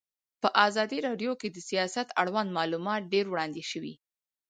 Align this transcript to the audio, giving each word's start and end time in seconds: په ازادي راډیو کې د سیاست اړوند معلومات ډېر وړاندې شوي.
په 0.41 0.49
ازادي 0.67 0.97
راډیو 1.07 1.31
کې 1.41 1.47
د 1.51 1.57
سیاست 1.69 2.07
اړوند 2.21 2.49
معلومات 2.57 3.01
ډېر 3.13 3.25
وړاندې 3.29 3.63
شوي. 3.71 3.93